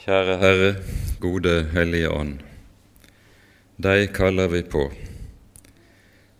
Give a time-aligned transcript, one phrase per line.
[0.00, 0.68] Kjære Herre,
[1.20, 2.38] gode Hellige Ånd.
[3.76, 4.86] Deg kaller vi på,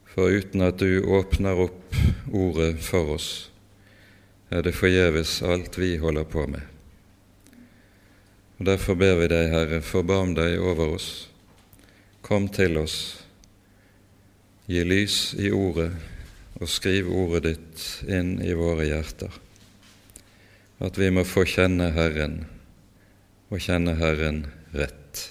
[0.08, 1.98] for uten at du åpner opp
[2.32, 3.50] Ordet for oss,
[4.48, 6.62] er det forgjeves alt vi holder på med.
[8.56, 11.08] Og Derfor ber vi deg, Herre, forbarm deg over oss.
[12.24, 12.96] Kom til oss,
[14.72, 15.90] gi lys i Ordet,
[16.56, 19.36] og skriv Ordet ditt inn i våre hjerter,
[20.80, 22.38] at vi må få kjenne Herren
[23.50, 25.24] og kjenne Herren rett.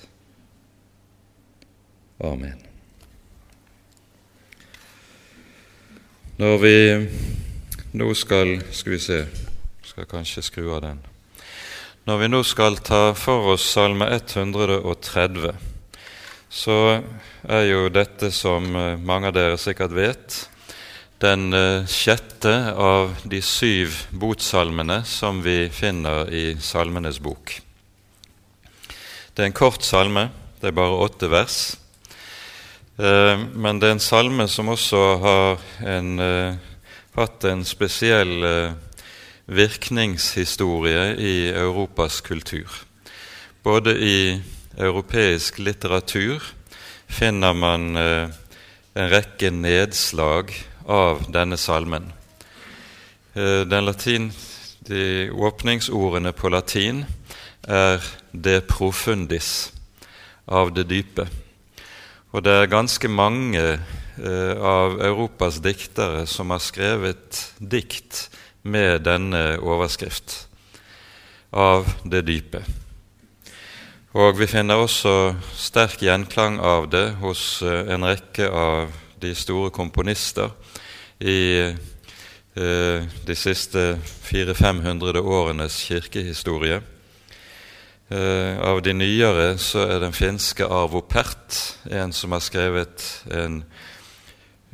[2.20, 2.60] Amen.
[6.40, 6.76] Når vi
[8.00, 9.20] nå skal Skal vi se
[9.84, 11.00] Skal kanskje skru av den.
[12.08, 15.52] Når vi nå skal ta for oss Salme 130,
[16.50, 16.78] så
[17.44, 20.38] er jo dette, som mange av dere sikkert vet,
[21.22, 21.54] den
[21.92, 27.60] sjette av de syv botsalmene som vi finner i Salmenes bok.
[29.40, 30.26] Det er en kort salme,
[30.60, 31.54] det er bare åtte vers.
[33.00, 36.10] Men det er en salme som også har en,
[37.16, 38.44] hatt en spesiell
[39.48, 42.68] virkningshistorie i Europas kultur.
[43.64, 44.18] Både i
[44.76, 46.44] europeisk litteratur
[47.08, 48.34] finner man en
[49.14, 50.52] rekke nedslag
[50.84, 52.12] av denne salmen.
[53.32, 54.34] Den latin,
[54.84, 57.06] de åpningsordene på latin
[57.64, 58.00] er
[58.34, 59.72] 'de profundis',
[60.48, 61.28] av det dype.
[62.32, 63.80] Og det er ganske mange
[64.24, 68.30] eh, av Europas diktere som har skrevet dikt
[68.64, 70.48] med denne overskrift,
[71.52, 72.64] 'av det dype'.
[74.14, 78.90] Og vi finner også sterk gjenklang av det hos en rekke av
[79.22, 80.50] de store komponister
[81.20, 81.76] i
[82.56, 86.82] eh, de siste 400-500 årenes kirkehistorie.
[88.10, 91.54] Uh, av de nyere så er den finske Arvo Pert,
[91.94, 93.60] en som har skrevet en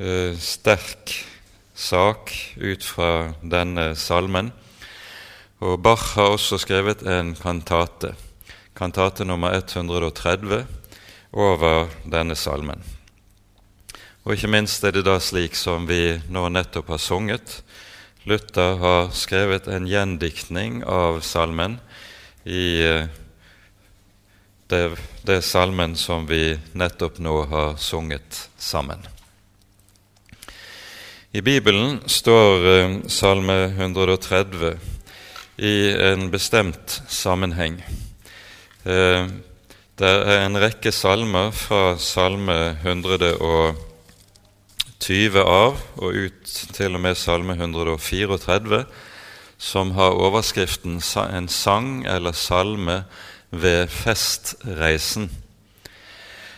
[0.00, 1.12] uh, sterk
[1.76, 4.48] sak ut fra denne salmen.
[5.60, 8.14] Og Bach har også skrevet en kantate,
[8.76, 10.64] kantate nummer 130,
[11.36, 12.80] over denne salmen.
[14.24, 17.60] Og ikke minst er det da slik som vi nå nettopp har sunget.
[18.24, 21.76] Luther har skrevet en gjendiktning av salmen
[22.48, 22.80] i
[24.72, 29.06] uh, det, er salmen som vi nettopp nå har sunget sammen.
[31.36, 34.78] I Bibelen står eh, Salme 130
[35.56, 37.84] i en bestemt sammenheng.
[38.84, 39.26] Eh,
[40.00, 43.76] det er en rekke salmer fra Salme 120
[45.42, 48.86] av og ut til og med Salme 134
[49.58, 53.04] som har overskriften 'En sang eller salme'
[53.50, 55.30] ved festreisen.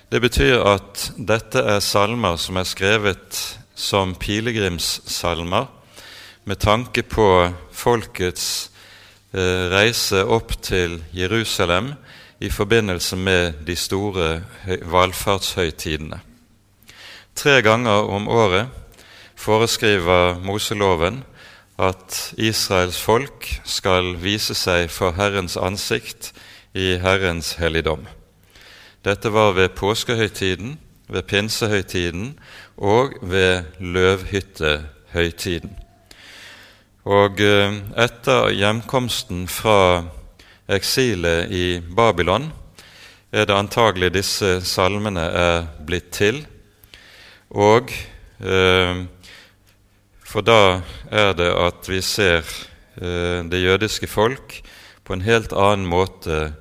[0.08, 3.40] Det betyr at dette er salmer som er skrevet
[3.76, 5.68] som pilegrimssalmer
[6.48, 7.28] med tanke på
[7.76, 8.70] folkets
[9.36, 11.92] eh, reise opp til Jerusalem
[12.40, 14.40] i forbindelse med de store
[14.88, 16.20] valfartshøytidene.
[17.34, 18.68] Tre ganger om året
[19.36, 21.22] foreskriver Moseloven
[21.78, 26.32] at Israels folk skal vise seg for Herrens ansikt
[26.78, 28.06] i Herrens helligdom.
[29.02, 30.76] Dette var ved påskehøytiden,
[31.08, 32.38] ved pinsehøytiden
[32.76, 35.74] og ved løvhyttehøytiden.
[37.08, 40.04] Og eh, etter hjemkomsten fra
[40.68, 42.50] eksilet i Babylon
[43.32, 46.42] er det antagelig disse salmene er blitt til.
[47.50, 47.88] Og
[48.44, 49.06] eh,
[50.28, 52.44] for da er det at vi ser
[53.00, 54.60] eh, det jødiske folk
[55.04, 56.52] på en helt annen måte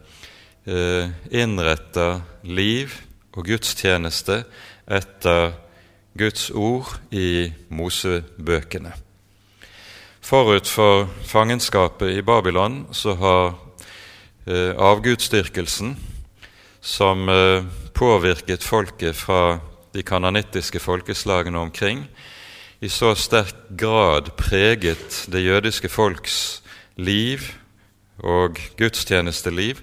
[0.67, 2.93] eh, innretter liv
[3.37, 4.43] og gudstjeneste
[4.87, 5.53] etter
[6.17, 8.93] Guds ord i Mosebøkene.
[10.27, 13.45] Forut for fangenskapet i Babylon så har
[14.47, 15.95] eh, avgudsdyrkelsen,
[16.81, 17.63] som eh,
[17.95, 19.59] påvirket folket fra
[19.93, 22.07] de kananittiske folkeslagene omkring,
[22.81, 26.61] i så sterk grad preget det jødiske folks
[26.97, 27.41] liv
[28.19, 29.81] og gudstjenesteliv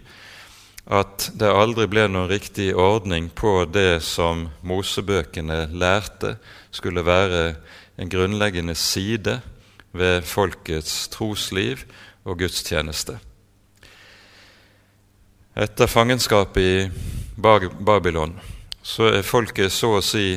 [0.84, 6.36] at det aldri ble noen riktig ordning på det som Mosebøkene lærte
[6.74, 7.54] skulle være
[7.96, 9.38] en grunnleggende side
[9.96, 11.86] ved folkets trosliv
[12.24, 13.16] og gudstjeneste.
[15.56, 16.88] Etter fangenskapet i
[17.38, 18.36] Babylon
[18.82, 20.34] så er folket så å si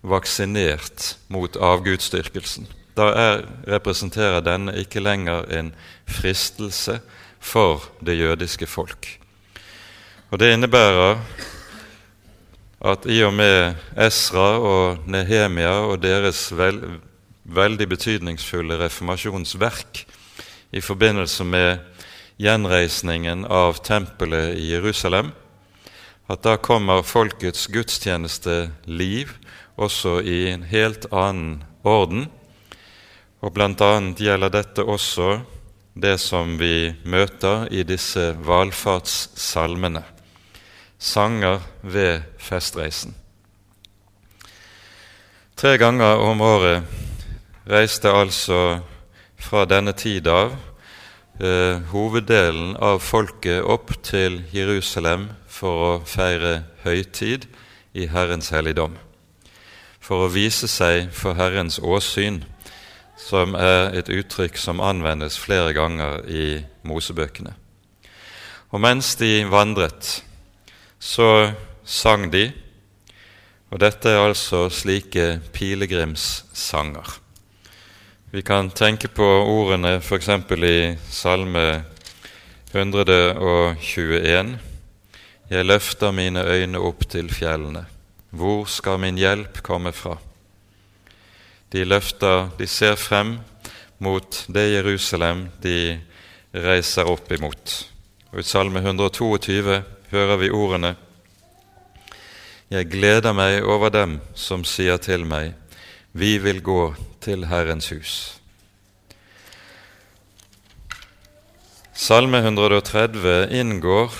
[0.00, 2.70] vaksinert mot avgudsdyrkelsen.
[2.96, 5.74] Da er, representerer denne ikke lenger en
[6.08, 7.00] fristelse
[7.40, 9.19] for det jødiske folk.
[10.30, 11.16] Og Det innebærer
[12.86, 16.78] at i og med Esra og Nehemia og deres vel,
[17.42, 20.04] veldig betydningsfulle reformasjonsverk
[20.70, 21.82] i forbindelse med
[22.38, 25.32] gjenreisningen av tempelet i Jerusalem,
[26.30, 29.34] at da kommer folkets gudstjenesteliv
[29.74, 32.28] også i en helt annen orden.
[33.42, 33.90] Og bl.a.
[34.14, 35.40] gjelder dette også
[35.98, 40.06] det som vi møter i disse valfartssalmene.
[41.00, 43.14] Sanger ved festreisen.
[45.56, 46.84] Tre ganger om året
[47.68, 48.80] reiste altså
[49.40, 50.52] fra denne tid av
[51.40, 57.48] eh, hoveddelen av folket opp til Jerusalem for å feire høytid
[57.96, 58.96] i Herrens helligdom,
[60.00, 62.42] for å vise seg for Herrens åsyn,
[63.20, 67.52] som er et uttrykk som anvendes flere ganger i Mosebøkene.
[68.70, 70.20] Og mens de vandret,
[71.10, 71.50] så
[71.84, 72.44] sang de,
[73.70, 77.16] og dette er altså slike pilegrimssanger.
[78.30, 80.28] Vi kan tenke på ordene f.eks.
[80.54, 81.82] i Salme
[82.70, 84.58] 121.
[85.50, 87.86] Jeg løfter mine øyne opp til fjellene.
[88.30, 90.14] Hvor skal min hjelp komme fra?
[91.72, 93.40] De løfter, de ser frem
[93.98, 95.98] mot det Jerusalem de
[96.54, 97.80] reiser opp imot.
[98.30, 100.96] Og I Salme 122 hører vi ordene
[102.70, 105.54] Jeg gleder meg over dem som sier til meg,
[106.12, 108.12] vi vil gå til Herrens hus.
[111.94, 114.14] Salme 130 inngår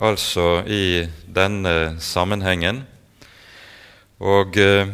[0.00, 2.84] altså i denne sammenhengen
[4.20, 4.92] og eh,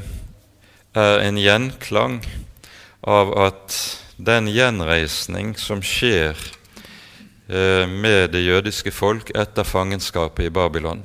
[0.95, 2.21] er en gjenklang
[3.07, 3.77] av at
[4.17, 6.39] den gjenreisning som skjer
[7.51, 11.03] med det jødiske folk etter fangenskapet i Babylon,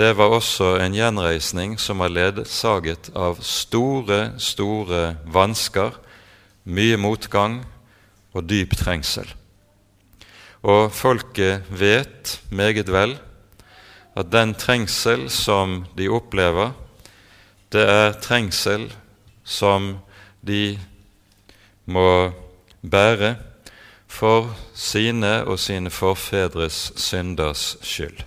[0.00, 5.96] det var også en gjenreisning som var ledsaget av store, store vansker,
[6.64, 7.58] mye motgang
[8.32, 9.26] og dyp trengsel.
[10.62, 13.16] Og folket vet meget vel
[14.16, 16.72] at den trengsel som de opplever,
[17.72, 18.88] det er trengsel
[19.44, 19.96] som
[20.40, 20.78] de
[21.84, 22.30] må
[22.80, 23.34] bære
[24.10, 28.24] for sine og sine forfedres synders skyld.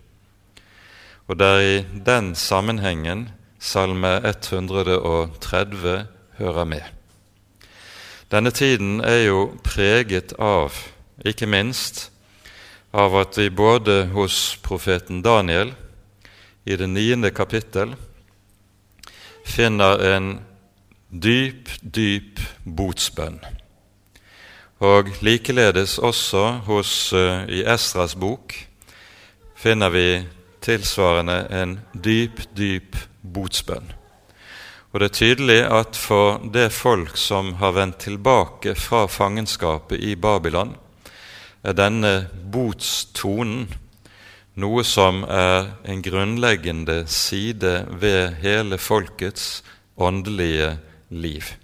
[1.27, 3.29] Og det er i den sammenhengen
[3.63, 6.07] Salme 130
[6.37, 6.81] hører med.
[8.31, 10.75] Denne tiden er jo preget av,
[11.25, 12.11] ikke minst,
[12.93, 15.73] av at vi både hos profeten Daniel
[16.65, 17.95] i det niende kapittel
[19.45, 20.39] finner en
[21.09, 23.39] dyp, dyp botsbønn.
[24.83, 28.51] Og likeledes også hos, uh, i Estras bok
[29.55, 30.07] finner vi
[30.63, 33.93] tilsvarende en dyp, dyp botsbønn.
[34.91, 40.17] Og det er tydelig at for det folk som har vendt tilbake fra fangenskapet i
[40.19, 40.75] Babylon,
[41.63, 43.69] er denne botstonen
[44.59, 49.63] noe som er en grunnleggende side ved hele folkets
[49.95, 50.75] åndelige
[51.09, 51.55] liv.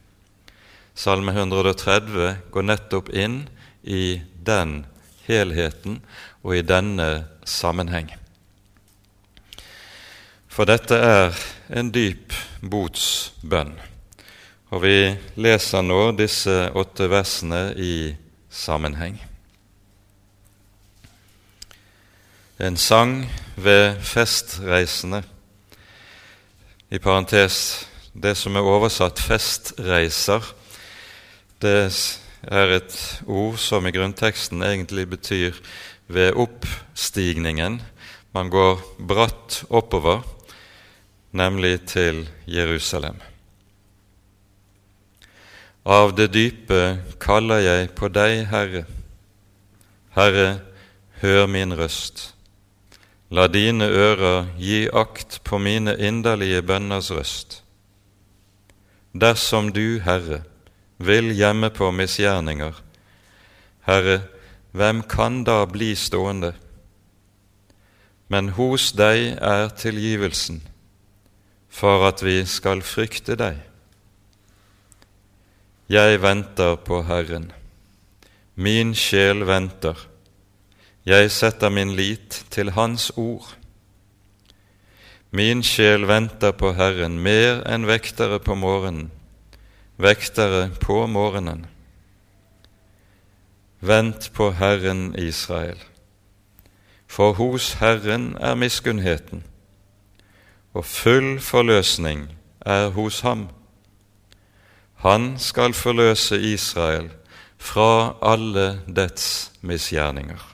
[1.00, 3.46] Salme 130 går nettopp inn
[3.88, 4.82] i den
[5.30, 6.02] helheten
[6.44, 7.08] og i denne
[7.48, 8.12] sammenheng.
[10.52, 11.40] For dette er
[11.72, 13.78] en dyp botsbønn,
[14.76, 14.98] og vi
[15.40, 17.96] leser nå disse åtte versene i
[18.52, 19.22] sammenheng.
[22.60, 25.24] en sang ved festreisende.
[26.92, 30.54] I parentes det som er oversatt 'festreiser',
[31.62, 31.92] det
[32.48, 35.54] er et ord som i grunnteksten egentlig betyr
[36.08, 37.82] 'ved oppstigningen'.
[38.34, 40.22] Man går bratt oppover,
[41.32, 43.22] nemlig til Jerusalem.
[45.86, 48.86] Av det dype kaller jeg på deg, Herre.
[50.16, 50.60] Herre,
[51.22, 52.36] hør min røst.
[53.32, 57.64] La dine ører gi akt på mine inderlige bønners røst.
[59.14, 60.44] Dersom du, Herre,
[61.00, 62.76] vil gjemme på misgjerninger,
[63.88, 64.20] Herre,
[64.72, 66.52] hvem kan da bli stående?
[68.30, 70.62] Men hos deg er tilgivelsen,
[71.70, 73.64] for at vi skal frykte deg.
[75.90, 77.50] Jeg venter på Herren,
[78.54, 80.10] min sjel venter
[81.10, 83.48] jeg setter min lit til Hans ord.
[85.32, 89.08] Min sjel venter på Herren mer enn vektere på morgenen,
[90.00, 91.66] vektere på morgenen.
[93.80, 95.80] Vent på Herren Israel.
[97.08, 99.44] For hos Herren er miskunnheten,
[100.74, 102.30] og full forløsning
[102.62, 103.48] er hos ham.
[104.96, 107.10] Han skal forløse Israel
[107.58, 110.49] fra alle dets misgjerninger.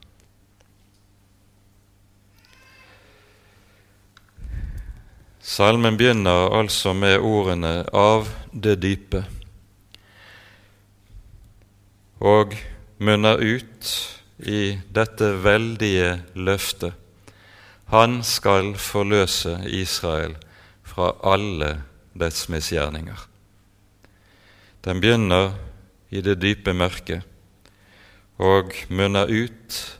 [5.46, 9.25] Salmen begynner altså med ordene 'av det dype'
[12.20, 12.56] og
[12.98, 13.92] munner ut
[14.40, 16.94] i dette veldige løftet.
[17.94, 20.34] Han skal forløse Israel
[20.84, 21.84] fra alle
[22.20, 23.28] dets misgjerninger.
[24.86, 25.54] Den begynner
[26.10, 27.22] i det dype mørket
[28.38, 30.00] og munner ut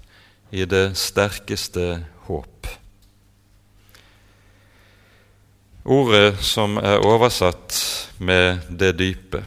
[0.52, 2.68] i det sterkeste håp.
[5.86, 7.76] Ordet som er oversatt
[8.18, 9.44] med 'det dype',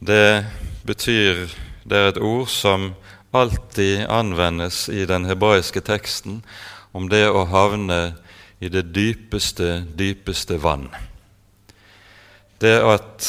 [0.00, 0.46] det
[0.84, 1.48] betyr
[1.88, 2.94] Det er et ord som
[3.32, 6.44] alltid anvendes i den hebraiske teksten
[6.92, 8.14] om det å havne
[8.60, 10.88] i det dypeste, dypeste vann.
[12.60, 13.26] Det at,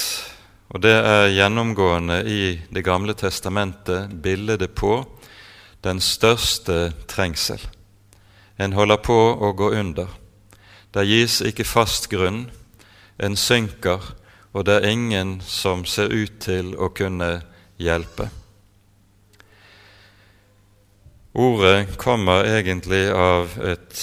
[0.69, 5.05] og det er gjennomgående i Det gamle testamentet, bildet på
[5.83, 7.59] den største trengsel.
[8.59, 10.20] En holder på å gå under.
[10.93, 12.49] Der gis ikke fast grunn,
[13.21, 14.03] en synker,
[14.53, 17.37] og det er ingen som ser ut til å kunne
[17.79, 18.27] hjelpe.
[21.31, 24.01] Ordet kommer egentlig av et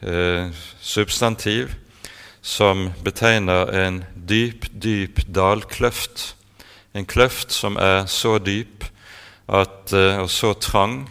[0.00, 0.48] eh,
[0.80, 1.74] substantiv
[2.40, 6.30] som betegner en dyp, dyp dalkløft.
[6.96, 8.86] En kløft som er så dyp
[9.44, 11.02] at, eh, og så trang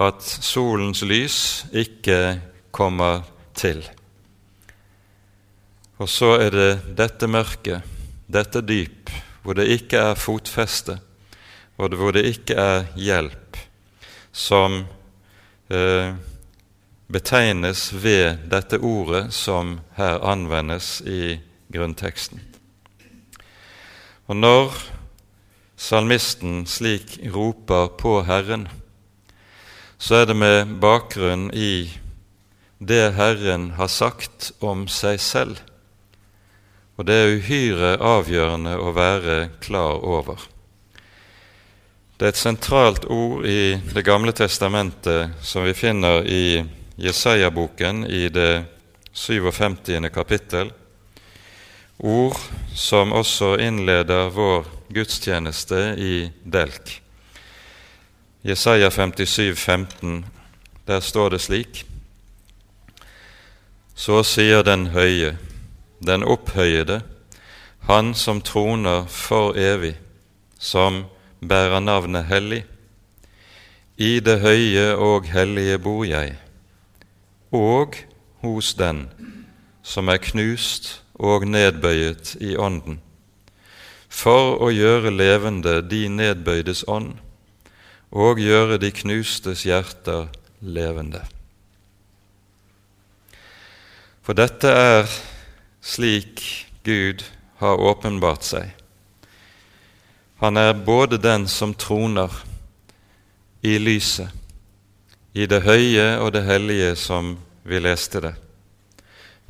[0.00, 2.40] at solens lys ikke
[2.72, 3.26] kommer
[3.60, 3.82] til.
[6.00, 7.84] Og så er det dette mørket,
[8.30, 9.12] dette dyp,
[9.44, 10.96] hvor det ikke er fotfeste,
[11.80, 13.58] og hvor det ikke er hjelp,
[14.32, 14.84] som
[15.68, 16.12] eh,
[17.10, 21.36] betegnes ved dette ordet som her anvendes i
[21.72, 22.40] grunnteksten.
[24.30, 24.76] Og når
[25.80, 28.68] salmisten slik roper på Herren,
[29.98, 31.90] så er det med bakgrunn i
[32.80, 35.58] det Herren har sagt om seg selv.
[36.96, 40.40] Og det er uhyre avgjørende å være klar over.
[42.16, 46.64] Det er et sentralt ord i Det gamle testamentet som vi finner i
[47.00, 48.64] Jesaja-boken i det
[49.12, 50.08] 57.
[50.12, 50.72] kapittel.
[51.98, 52.36] Ord
[52.76, 56.96] som også innleder vår gudstjeneste i Delk.
[58.42, 60.24] Jesaja 57, 15,
[60.88, 61.89] der står det slik:"
[64.00, 65.34] Så sier den høye,
[66.00, 67.02] den opphøyede,
[67.84, 69.98] han som troner for evig,
[70.56, 71.02] som
[71.44, 72.62] bærer navnet hellig.
[74.00, 76.38] I det høye og hellige bor jeg,
[77.52, 77.98] og
[78.40, 79.02] hos den
[79.84, 83.02] som er knust og nedbøyet i ånden,
[84.08, 87.18] for å gjøre levende de nedbøydes ånd
[88.10, 90.32] og gjøre de knustes hjerter
[90.64, 91.20] levende.
[94.22, 95.08] For dette er
[95.80, 96.42] slik
[96.84, 97.24] Gud
[97.60, 98.68] har åpenbart seg.
[100.40, 102.32] Han er både den som troner
[103.60, 104.28] i lyset,
[105.36, 107.34] i det høye og det hellige som
[107.68, 108.32] vi leste det,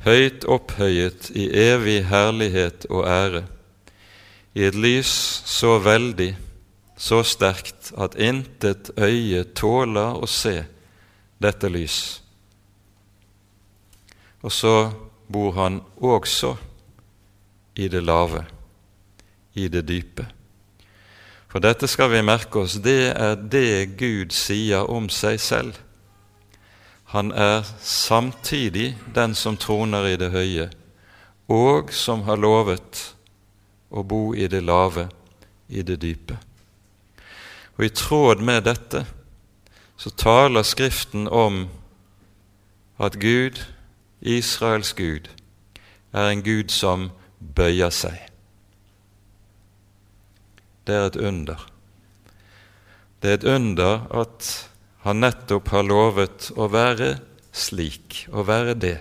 [0.03, 3.45] høyt opphøyet i evig herlighet og ære,
[4.53, 5.11] i et lys
[5.47, 6.33] så veldig
[7.01, 10.57] så sterkt at intet øye tåler å se
[11.41, 12.19] dette lys.
[14.41, 14.91] Og så
[15.31, 16.55] bor han også
[17.75, 18.45] i det lave,
[19.53, 20.25] i det dype.
[21.51, 25.79] For dette skal vi merke oss, det er det Gud sier om seg selv.
[27.11, 30.69] Han er samtidig den som troner i det høye,
[31.51, 33.01] og som har lovet
[33.91, 35.09] å bo i det lave,
[35.67, 36.37] i det dype.
[37.75, 39.03] Og i tråd med dette
[39.99, 41.65] så taler Skriften om
[43.01, 43.59] at Gud,
[44.21, 45.29] Israels Gud,
[46.13, 47.09] er en Gud som
[47.39, 48.17] bøyer seg.
[50.85, 51.65] Det er et under.
[53.21, 54.49] Det er et under at
[55.05, 57.15] han nettopp har lovet å være
[57.51, 58.99] slik, å være det.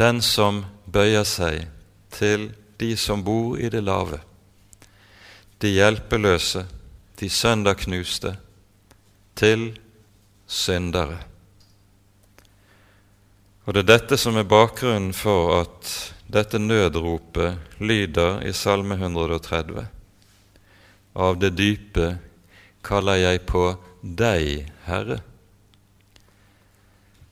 [0.00, 1.68] Den som bøyer seg
[2.14, 4.22] til de som bor i det lave,
[5.60, 6.64] de hjelpeløse,
[7.18, 8.36] de sønderknuste,
[9.38, 9.72] til
[10.46, 11.27] syndere.
[13.68, 15.88] Og Det er dette som er bakgrunnen for at
[16.32, 19.82] dette nødropet lyder i Salme 130.
[21.12, 22.06] Av det dype
[22.80, 23.64] kaller jeg på
[24.00, 25.18] deg, Herre.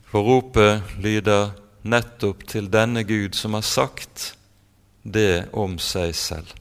[0.04, 1.54] For ropet lyder
[1.88, 4.34] nettopp til denne Gud som har sagt
[5.08, 6.52] det om seg selv.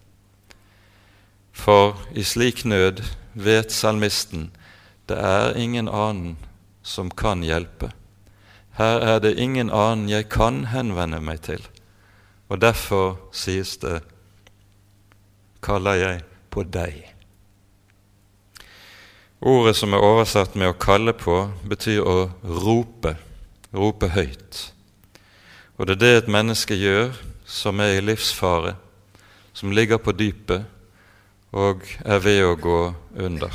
[1.52, 3.04] For i slik nød
[3.36, 4.54] vet salmisten
[5.12, 6.40] det er ingen annen
[6.80, 7.92] som kan hjelpe.
[8.76, 11.64] Her er det ingen annen jeg kan henvende meg til.
[12.50, 14.02] Og derfor sies det
[15.64, 17.02] kaller jeg på deg.
[19.42, 23.18] Ordet som er oversatt med 'å kalle på', betyr å rope,
[23.74, 24.72] rope høyt.
[25.78, 27.14] Og det er det et menneske gjør
[27.46, 28.76] som er i livsfare,
[29.54, 30.66] som ligger på dypet
[31.52, 33.52] og er ved å gå under.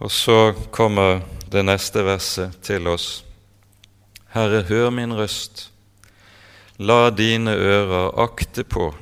[0.00, 3.24] Og så kommer det neste verset til oss.
[4.30, 5.66] Herre, hør min røst.
[6.78, 8.92] La dine ører akte på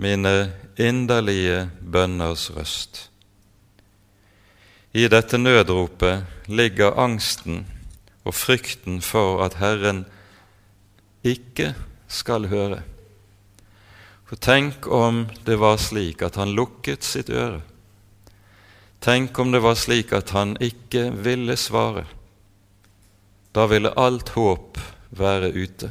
[0.00, 3.08] mine inderlige bønners røst.
[4.94, 7.64] I dette nødropet ligger angsten
[8.24, 10.04] og frykten for at Herren
[11.24, 11.72] ikke
[12.08, 12.82] skal høre.
[14.28, 17.60] For tenk om det var slik at han lukket sitt øre.
[19.02, 22.04] Tenk om det var slik at han ikke ville svare.
[23.50, 24.78] Da ville alt håp
[25.10, 25.90] være ute.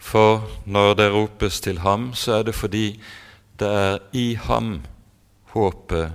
[0.00, 2.86] For når det ropes til ham, så er det fordi
[3.60, 4.80] det er i ham
[5.52, 6.12] håpet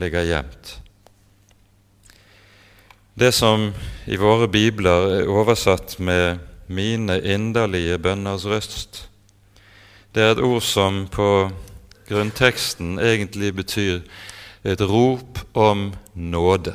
[0.00, 0.78] ligger gjemt.
[3.18, 3.72] Det som
[4.06, 9.08] i våre bibler er oversatt med 'mine inderlige bønners røst',
[10.14, 11.50] det er et ord som på
[12.08, 14.00] grunnteksten egentlig betyr
[14.64, 16.74] et rop om nåde.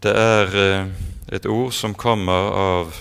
[0.00, 0.86] Det er eh,
[1.36, 2.94] et ord som kommer av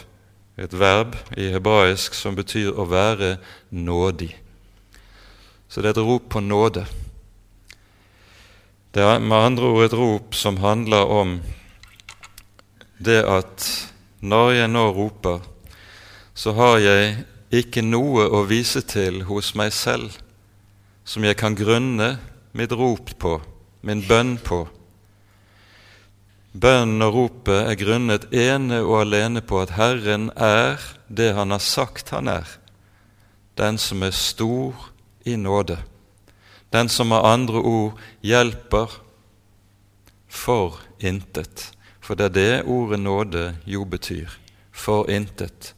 [0.60, 3.38] et verb i hebraisk som betyr å være
[3.72, 4.34] nådig.
[5.70, 6.84] Så det er et rop på nåde.
[8.92, 11.38] Det er med andre ord et rop som handler om
[13.00, 13.68] det at
[14.20, 15.40] når jeg nå roper,
[16.36, 17.22] så har jeg
[17.56, 20.18] ikke noe å vise til hos meg selv
[21.10, 22.18] som jeg kan grunne
[22.54, 23.40] mitt rop på,
[23.82, 24.68] min bønn på,
[26.50, 31.62] Bønnen og ropet er grunnet ene og alene på at Herren er det Han har
[31.62, 32.48] sagt Han er,
[33.54, 34.74] den som er stor
[35.30, 35.78] i nåde,
[36.74, 38.90] den som med andre ord hjelper
[40.28, 41.70] for intet.
[42.02, 44.30] For det er det ordet nåde jo betyr.
[44.72, 45.76] For intet.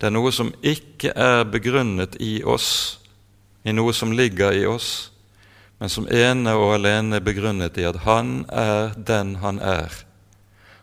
[0.00, 2.99] Det er noe som ikke er begrunnet i oss,
[3.64, 5.10] i noe som ligger i oss,
[5.80, 10.04] men som ene og alene begrunnet i at Han er den Han er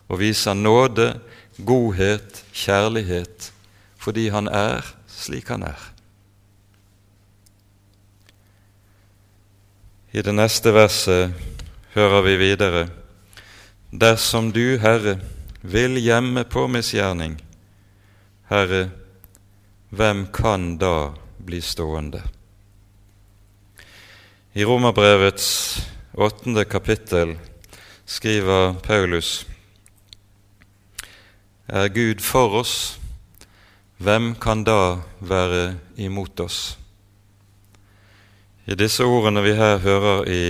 [0.08, 1.20] og viser nåde,
[1.66, 3.52] godhet, kjærlighet,
[4.00, 5.82] fordi han er slik han er.
[10.16, 11.34] I det neste verset
[11.94, 12.88] hører vi videre.:
[13.92, 15.20] Dersom du, Herre,
[15.62, 17.38] vil gjemme på misgjerning,
[18.50, 18.90] Herre,
[19.90, 22.22] hvem kan da bli stående?
[24.58, 25.78] I Romerbrevets
[26.14, 27.36] åttende kapittel
[28.06, 29.46] skriver Paulus
[31.68, 32.72] er Gud for oss,
[34.02, 36.58] hvem kan da være imot oss?
[38.66, 40.42] I disse ordene vi her hører i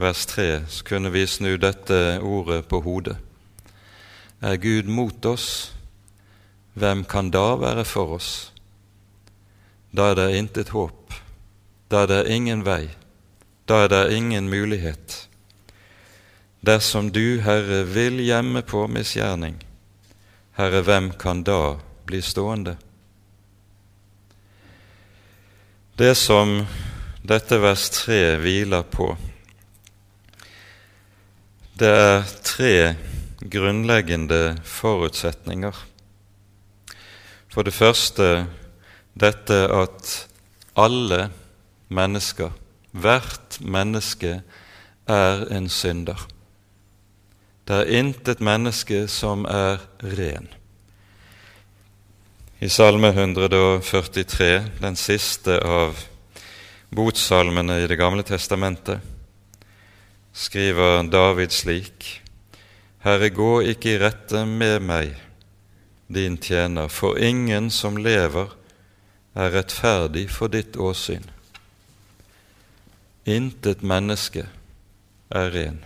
[0.00, 3.20] vers 3, så kunne vi snu dette ordet på hodet.
[4.40, 5.74] Er Gud mot oss,
[6.72, 8.34] hvem kan da være for oss?
[9.92, 11.12] Da er det intet håp,
[11.92, 12.86] da er det ingen vei,
[13.68, 15.28] da er det ingen mulighet.
[16.64, 19.58] Dersom du, Herre, vil gjemme på misgjerning,
[20.56, 22.76] Herre, hvem kan da bli stående?
[25.98, 26.62] Det som
[27.22, 29.12] dette vers 3 hviler på,
[31.78, 32.74] det er tre
[33.50, 35.74] grunnleggende forutsetninger.
[37.50, 38.28] For det første
[39.14, 40.12] dette at
[40.76, 41.28] alle
[41.88, 42.50] mennesker,
[42.94, 44.40] hvert menneske,
[45.06, 46.20] er en synder.
[47.68, 50.48] Det er intet menneske som er ren.
[52.60, 55.98] I Salme 143, den siste av
[56.94, 59.00] botsalmene i Det gamle testamentet,
[60.32, 62.22] skriver David slik.:
[63.04, 65.14] Herre, gå ikke i rette med meg,
[66.08, 68.48] din tjener, for ingen som lever,
[69.34, 71.33] er rettferdig for ditt åsyn.
[73.24, 74.46] Intet menneske
[75.30, 75.78] er ren.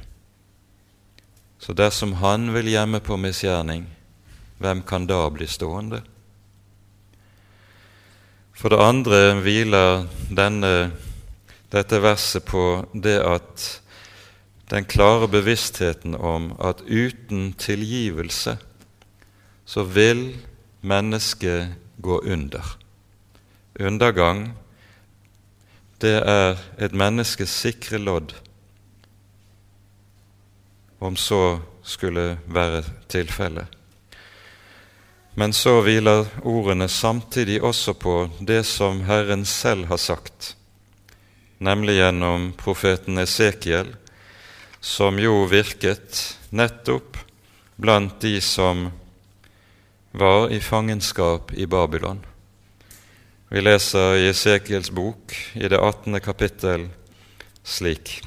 [1.58, 3.86] Så dersom han vil gjemme på misgjerning,
[4.58, 6.02] hvem kan da bli stående?
[8.58, 10.90] For det andre hviler denne
[11.70, 13.66] dette verset på det at
[14.70, 18.56] den klare bevisstheten om at uten tilgivelse
[19.68, 20.32] så vil
[20.80, 22.64] mennesket gå under.
[23.80, 24.56] Undergang,
[25.98, 28.34] det er et menneskes sikre lodd,
[30.98, 33.66] om så skulle være tilfellet.
[35.38, 40.56] Men så hviler ordene samtidig også på det som Herren selv har sagt,
[41.58, 43.92] nemlig gjennom profeten Esekiel,
[44.80, 47.18] som jo virket nettopp
[47.78, 48.88] blant de som
[50.10, 52.22] var i fangenskap i Babylon.
[53.48, 56.20] Vi leser i Esekiels bok i det 18.
[56.20, 56.82] kapittel
[57.64, 58.18] slik,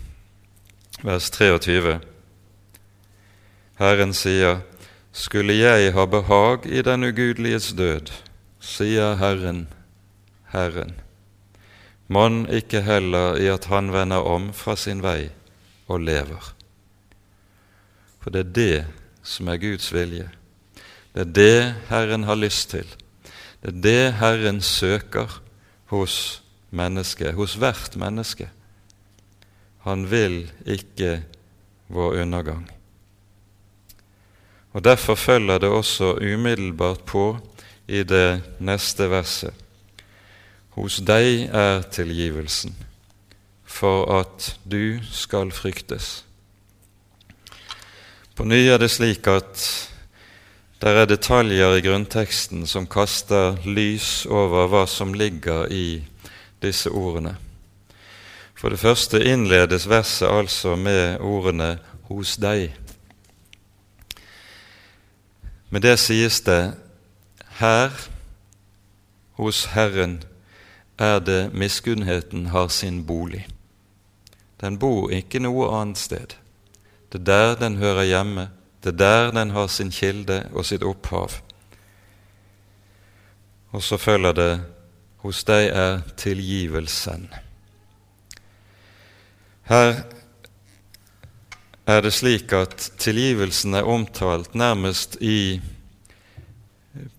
[1.06, 2.00] vers 23.
[3.78, 4.64] Herren sier,
[5.14, 8.10] skulle jeg ha behag i den ugudeliges død,
[8.58, 9.68] sier Herren,
[10.56, 10.96] Herren,
[12.10, 15.30] Mann ikke heller i at han vender om fra sin vei
[15.86, 16.50] og lever.
[18.26, 18.82] For det er det
[19.22, 20.32] som er Guds vilje.
[21.14, 21.56] Det er det
[21.94, 22.90] Herren har lyst til.
[23.62, 25.42] Det er det Herren søker
[25.86, 28.50] hos mennesket, hos hvert menneske.
[29.86, 31.24] Han vil ikke
[31.88, 32.72] vår undergang.
[34.74, 37.38] Og Derfor følger det også umiddelbart på
[37.88, 39.54] i det neste verset.
[40.72, 42.76] Hos deg er tilgivelsen,
[43.66, 46.24] for at du skal fryktes.
[48.36, 49.91] På ny er det slik at
[50.82, 56.02] det er detaljer i grunnteksten som kaster lys over hva som ligger i
[56.64, 57.36] disse ordene.
[58.58, 61.78] For det første innledes verset altså med ordene
[62.10, 62.74] 'hos deg'.
[65.70, 66.74] Med det sies det
[67.62, 67.92] her
[69.38, 70.24] hos Herren
[70.98, 73.48] er det miskunnheten har sin bolig.
[74.62, 76.36] Den bor ikke noe annet sted.
[77.12, 78.50] Det er der den hører hjemme,
[78.82, 81.36] det er der den har sin kilde og sitt opphav.
[83.72, 84.54] Og så følger det
[85.22, 87.28] hos deg er tilgivelsen.
[89.70, 90.02] Her
[91.86, 95.62] er det slik at tilgivelsen er omtalt nærmest i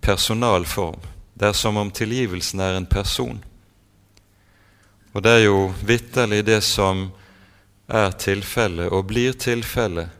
[0.02, 0.98] personalform.
[1.34, 3.38] Det er som om tilgivelsen er en person.
[5.14, 7.06] Og det er jo vitterlig det som
[7.88, 10.10] er tilfellet og blir tilfellet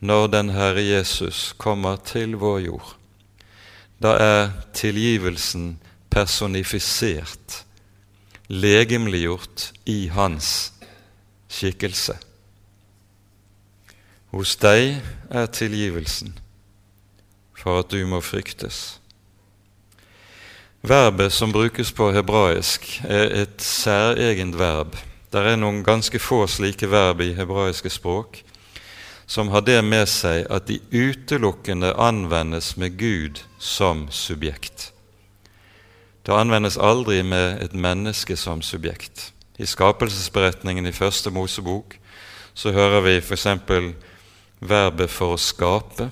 [0.00, 2.96] når den Herre Jesus kommer til vår jord.
[4.02, 5.78] Da er tilgivelsen
[6.10, 7.64] personifisert,
[8.48, 10.72] legemliggjort i hans
[11.48, 12.16] skikkelse.
[14.36, 16.36] Hos deg er tilgivelsen
[17.56, 18.98] for at du må fryktes.
[20.86, 24.94] Verbet som brukes på hebraisk, er et særegent verb.
[25.32, 28.44] Det er noen ganske få slike verb i hebraiske språk
[29.26, 34.92] som har det med seg at de utelukkende anvendes med Gud som subjekt.
[36.26, 39.32] Det anvendes aldri med et menneske som subjekt.
[39.58, 41.98] I skapelsesberetningen i første Mosebok
[42.54, 43.46] så hører vi f.eks
[44.60, 46.08] verbet for å skape.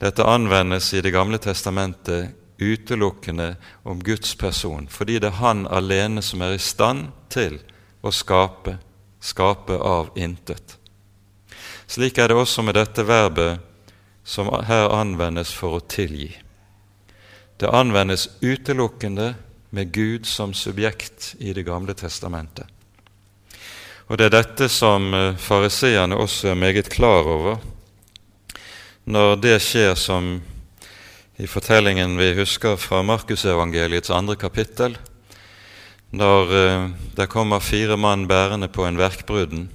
[0.00, 6.22] Dette anvendes i Det gamle testamentet utelukkende om Guds person, fordi det er Han alene
[6.22, 7.58] som er i stand til
[8.02, 8.78] å skape,
[9.20, 10.78] skape av intet.
[11.86, 13.60] Slik er det også med dette verbet
[14.24, 16.32] som her anvendes for å tilgi.
[17.60, 19.34] Det anvendes utelukkende
[19.74, 22.66] med Gud som subjekt i Det gamle testamentet.
[24.08, 27.62] Og det er dette som eh, fariseerne også er meget klar over
[29.04, 30.38] når det skjer som
[31.36, 34.94] i fortellingen vi husker fra Markusevangeliets andre kapittel,
[36.14, 36.84] når eh,
[37.16, 39.66] det kommer fire mann bærende på en verkbrudden.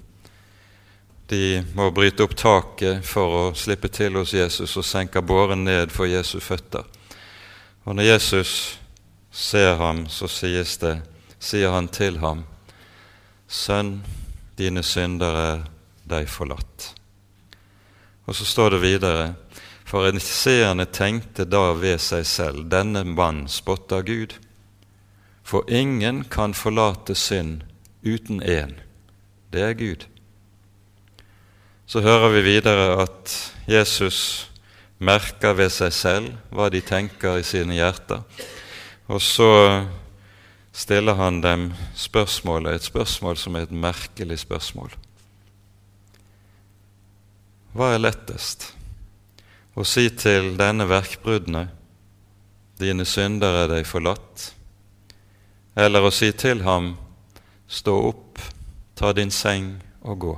[1.29, 5.93] De må bryte opp taket for å slippe til hos Jesus og senker båren ned
[5.93, 6.87] for Jesu føtter.
[7.85, 8.53] Og når Jesus
[9.31, 10.95] ser ham, så det,
[11.39, 12.45] sier han til ham,
[13.49, 14.03] Sønn,
[14.57, 15.61] dine synder er
[16.09, 16.93] deg forlatt.
[18.29, 19.33] Og så står det videre
[19.89, 24.35] For seerne tenkte da ved seg selv, denne mann spotter Gud.
[25.41, 27.63] For ingen kan forlate synd
[28.05, 28.75] uten én.
[29.49, 30.05] Det er Gud.
[31.89, 33.31] Så hører vi videre at
[33.65, 34.49] Jesus
[35.01, 38.21] merker ved seg selv hva de tenker i sine hjerter.
[39.09, 39.49] Og så
[40.69, 44.93] stiller han dem spørsmålet, et spørsmål som er et merkelig spørsmål.
[47.73, 48.67] Hva er lettest?
[49.73, 51.65] Å si til denne verkbruddene
[52.77, 54.51] dine synder er deg forlatt,
[55.73, 56.93] eller å si til ham
[57.65, 58.45] stå opp,
[58.93, 59.73] ta din seng
[60.05, 60.37] og gå.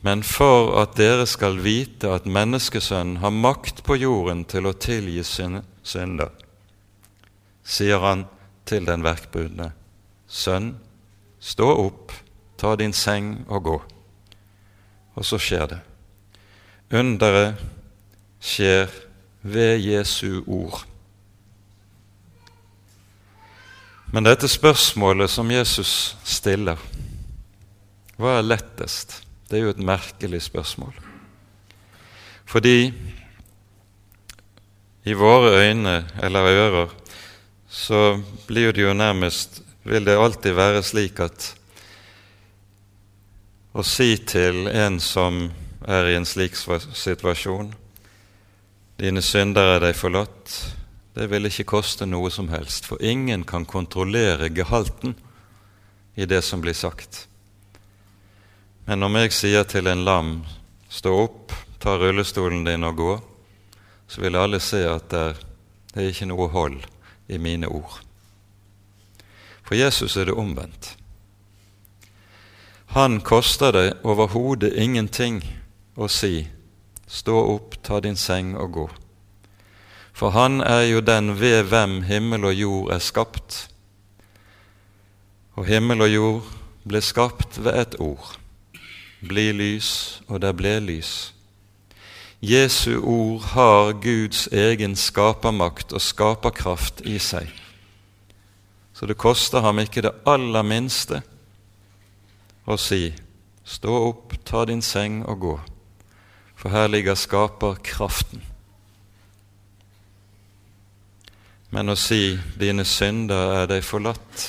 [0.00, 5.20] Men for at dere skal vite at menneskesønnen har makt på jorden til å tilgi
[5.26, 6.30] synder,
[7.60, 8.24] sier han
[8.64, 9.72] til den verkbudne,
[10.30, 10.76] Sønn,
[11.42, 12.12] stå opp,
[12.56, 13.76] ta din seng og gå.
[15.18, 15.78] Og så skjer det.
[16.94, 17.58] Underet
[18.40, 18.86] skjer
[19.42, 20.84] ved Jesu ord.
[24.14, 26.78] Men dette spørsmålet som Jesus stiller,
[28.18, 29.20] hva er lettest?
[29.50, 30.94] Det er jo et merkelig spørsmål.
[32.46, 32.92] Fordi
[35.04, 36.94] i våre øyne eller ører
[37.68, 41.54] så blir det jo nærmest Vil det alltid være slik at
[43.72, 45.46] å si til en som
[45.88, 47.72] er i en slik situasjon
[49.00, 50.52] Dine synder er deg forlatt.
[51.16, 55.14] Det vil ikke koste noe som helst, for ingen kan kontrollere gehalten
[56.20, 57.29] i det som blir sagt.
[58.84, 60.30] Men om jeg sier til en lam
[60.90, 63.12] stå opp, ta rullestolen din og gå,
[64.08, 65.26] så vil alle se at det,
[65.94, 66.80] det er ikke noe hold
[67.30, 68.00] i mine ord.
[69.62, 70.96] For Jesus er det omvendt.
[72.90, 75.44] Han koster det overhodet ingenting
[75.94, 76.48] å si
[77.06, 78.88] stå opp, ta din seng og gå.
[80.10, 83.60] For han er jo den ved hvem himmel og jord er skapt.
[85.54, 88.39] Og himmel og jord ble skapt ved et ord
[89.20, 91.32] bli lys, og det ble lys.
[92.40, 97.50] Jesu ord har Guds egen skapermakt og skaperkraft i seg.
[98.96, 101.20] Så det koster ham ikke det aller minste
[102.64, 103.10] å si
[103.64, 105.56] stå opp, ta din seng og gå,
[106.56, 108.40] for her ligger skaperkraften.
[111.70, 114.46] Men å si dine synder er deg forlatt,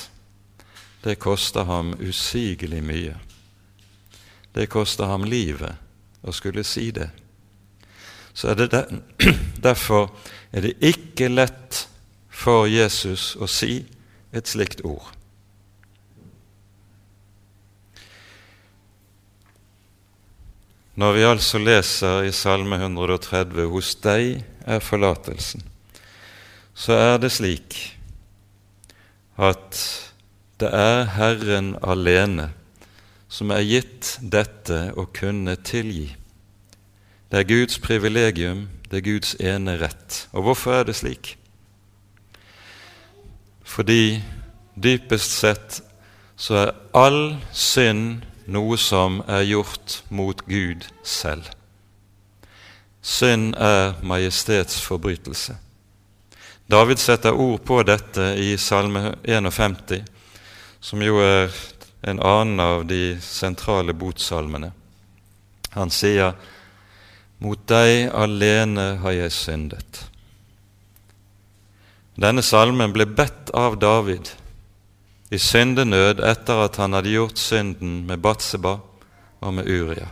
[1.04, 3.14] det koster ham usigelig mye.
[4.52, 5.78] Det koster ham livet
[6.22, 7.08] å skulle si det.
[8.32, 9.00] Så er det der,
[9.68, 10.10] derfor
[10.52, 11.86] er det ikke lett
[12.28, 13.82] for Jesus å si
[14.32, 15.10] et slikt ord.
[20.94, 25.64] Når vi altså leser i Salme 130 'Hos deg er forlatelsen',
[26.74, 27.78] så er det slik
[29.40, 29.78] at
[30.60, 32.52] det er Herren alene
[33.32, 36.10] som er gitt dette å kunne tilgi.
[37.32, 40.26] Det er Guds privilegium, det er Guds ene rett.
[40.36, 41.38] Og hvorfor er det slik?
[43.64, 44.20] Fordi
[44.76, 45.80] dypest sett
[46.36, 47.22] så er all
[47.56, 51.48] synd noe som er gjort mot Gud selv.
[53.00, 55.56] Synd er majestetsforbrytelse.
[56.68, 60.02] David setter ord på dette i Salme 51,
[60.84, 61.48] som jo er
[62.02, 64.72] en annen av de sentrale botsalmene.
[65.70, 66.34] Han sier,
[67.38, 70.04] 'Mot deg alene har jeg syndet'.
[72.14, 74.30] Denne salmen ble bedt av David
[75.30, 78.76] i syndenød etter at han hadde gjort synden med Batseba
[79.40, 80.06] og med Uria.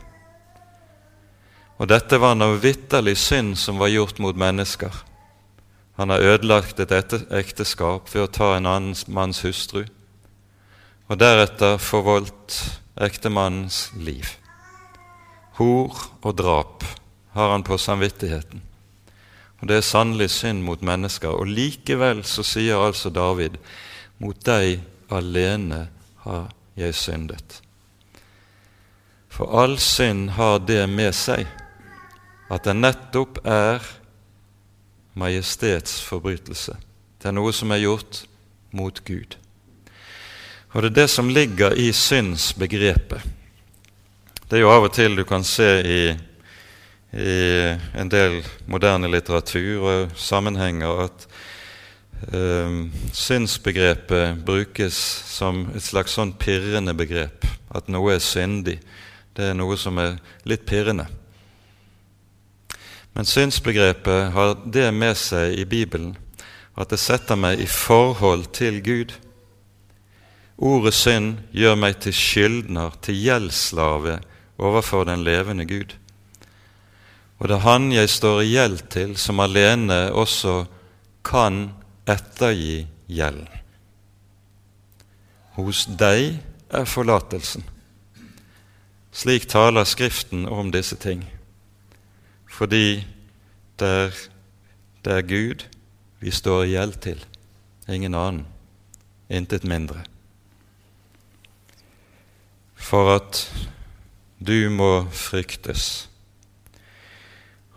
[1.78, 4.90] Og dette var noe vitterlig synd som var gjort mot mennesker.
[5.96, 6.92] Han har ødelagt et
[7.30, 9.84] ekteskap ved å ta en annen manns hustru
[11.10, 12.56] og deretter forvoldt
[13.02, 14.28] ektemannens liv.
[15.58, 16.84] Hor og drap
[17.34, 18.62] har han på samvittigheten.
[19.60, 21.28] Og Det er sannelig synd mot mennesker.
[21.28, 23.58] Og likevel så sier altså David,
[24.18, 25.88] mot deg alene
[26.24, 27.60] har jeg syndet.
[29.28, 31.46] For all synd har det med seg
[32.50, 33.84] at det nettopp er
[35.14, 36.74] majestetsforbrytelse.
[37.20, 38.24] Det er noe som er gjort
[38.72, 39.36] mot Gud.
[40.72, 43.22] Og det er det som ligger i synsbegrepet.
[44.50, 46.02] Det er jo av og til du kan se i,
[47.14, 47.38] i
[47.98, 51.30] en del moderne litteratur og sammenhenger at
[52.20, 57.46] Um, synsbegrepet brukes som et slags sånn pirrende begrep.
[57.72, 58.76] At noe er syndig.
[59.32, 61.06] Det er noe som er litt pirrende.
[63.16, 66.12] Men synsbegrepet har det med seg i Bibelen
[66.76, 69.16] at det setter meg i forhold til Gud.
[70.60, 74.18] Ordet synd gjør meg til skyldner, til gjeldsslave
[74.60, 75.96] overfor den levende Gud.
[77.40, 80.66] Og det er Han jeg står i gjeld til, som alene også
[81.24, 81.70] kan
[82.04, 83.48] ettergi gjelden.
[85.56, 86.36] Hos deg
[86.68, 87.64] er forlatelsen.
[89.12, 91.24] Slik taler Skriften om disse ting,
[92.46, 93.06] fordi
[93.80, 94.12] det
[95.04, 95.64] er, Gud
[96.20, 97.24] vi står i gjeld til,
[97.88, 98.44] ingen annen,
[99.28, 100.04] intet mindre.
[102.90, 103.44] For at
[104.42, 106.08] du må fryktes.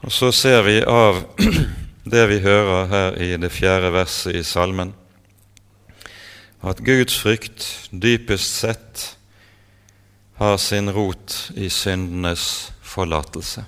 [0.02, 1.22] Og så ser vi av
[2.14, 4.96] det vi hører her i det fjerde verset i salmen,
[6.64, 9.04] at Guds frykt dypest sett
[10.40, 13.66] har sin rot i syndenes forlatelse.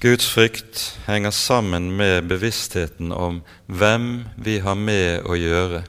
[0.00, 4.06] Guds frykt henger sammen med bevisstheten om hvem
[4.40, 5.82] vi har med å gjøre,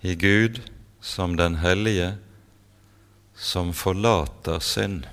[0.00, 0.60] i Gud
[1.00, 2.14] som den hellige,
[3.36, 5.04] som forlater synd.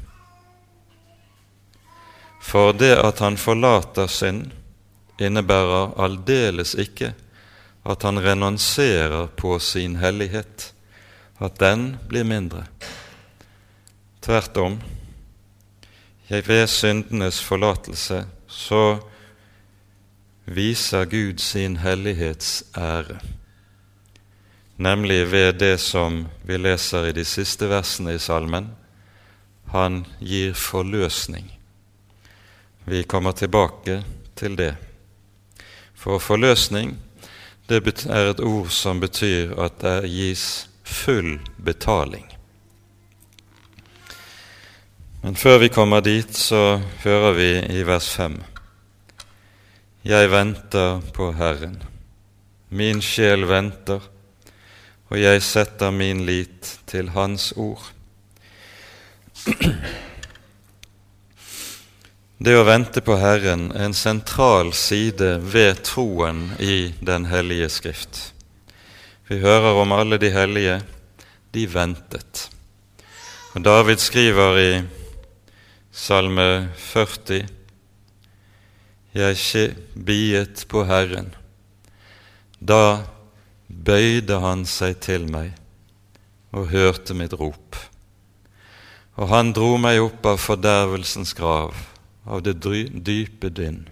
[2.43, 4.51] For det at han forlater synd,
[5.21, 7.13] innebærer aldeles ikke
[7.83, 10.71] at han renonserer på sin hellighet,
[11.43, 12.65] at den blir mindre.
[14.23, 14.77] Tvert om,
[16.29, 18.83] ved syndenes forlatelse så
[20.45, 23.19] viser Gud sin hellighetsære,
[24.75, 28.71] nemlig ved det som vi leser i de siste versene i salmen.
[29.73, 31.47] Han gir forløsning.
[32.85, 34.03] Vi kommer tilbake
[34.35, 34.75] til det.
[35.95, 36.97] For forløsning
[37.69, 42.27] det er et ord som betyr at det gis full betaling.
[45.23, 48.41] Men før vi kommer dit, så hører vi i vers 5.:
[50.03, 51.83] Jeg venter på Herren.
[52.69, 54.01] Min sjel venter,
[55.13, 57.83] og jeg setter min lit til Hans ord.
[62.41, 68.23] Det å vente på Herren er en sentral side ved troen i Den hellige Skrift.
[69.29, 70.81] Vi hører om alle de hellige.
[71.53, 72.47] De ventet.
[73.53, 74.69] Og David skriver i
[75.93, 77.45] Salme 40.:
[79.13, 81.35] Jeg biet på Herren.
[82.57, 83.12] Da
[83.67, 85.53] bøyde han seg til meg
[86.53, 87.77] og hørte mitt rop.
[89.17, 91.73] Og han dro meg opp av fordervelsens grav
[92.25, 93.83] av det dype dynn.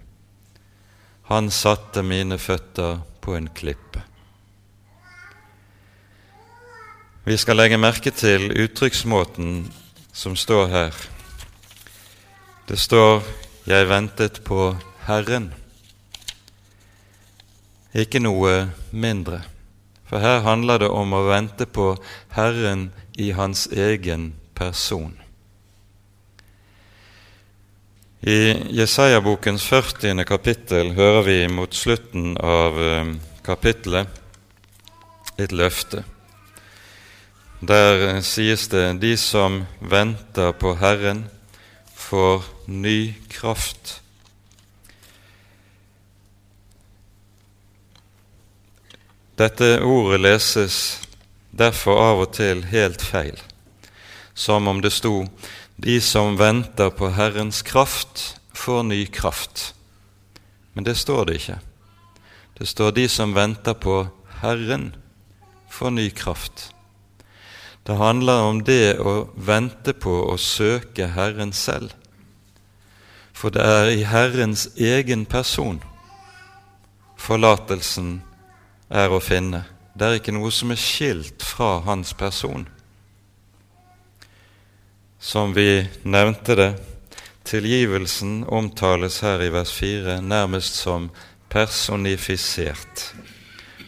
[1.30, 4.02] Han satte mine føtter på en klippe.
[7.24, 9.70] Vi skal legge merke til uttrykksmåten
[10.12, 10.94] som står her.
[12.68, 13.22] Det står
[13.66, 15.52] 'Jeg ventet på Herren'.
[17.94, 19.42] Ikke noe mindre.
[20.12, 21.94] For her handler det om å vente på
[22.36, 25.14] Herren i hans egen person.
[28.20, 30.20] I Jesaja-bokens 40.
[30.28, 34.20] kapittel hører vi mot slutten av eh, kapittelet
[35.40, 36.04] et løfte.
[37.64, 41.24] Der sies det 'De som venter på Herren,
[41.96, 44.01] får ny kraft'.
[49.38, 50.76] Dette ordet leses
[51.50, 53.38] derfor av og til helt feil,
[54.34, 55.24] som om det sto
[55.76, 59.72] de som venter på Herrens kraft, får ny kraft.
[60.74, 61.58] Men det står det ikke.
[62.58, 64.04] Det står de som venter på
[64.42, 64.92] Herren,
[65.72, 66.68] får ny kraft.
[67.86, 71.90] Det handler om det å vente på å søke Herren selv.
[73.32, 75.80] For det er i Herrens egen person
[77.22, 78.20] forlatelsen
[78.92, 79.64] er å finne.
[79.96, 82.68] Det er ikke noe som er skilt fra hans person
[85.22, 86.74] som vi nevnte det,
[87.42, 91.10] tilgivelsen omtales her i vers 4 nærmest som
[91.48, 93.04] personifisert.